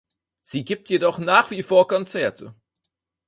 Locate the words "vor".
1.61-1.87